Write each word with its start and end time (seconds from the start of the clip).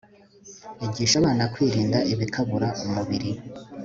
Igisha 0.85 1.15
Abana 1.21 1.43
Kwirinda 1.53 1.97
Ibikabura 2.13 2.67
Umubiri 2.85 3.31